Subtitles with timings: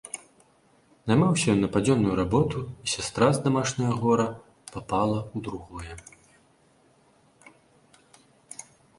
[1.09, 2.57] Наймаўся ён на падзённую работу,
[2.87, 4.25] і сястра з дамашняга гора
[4.71, 5.99] папала ў другое.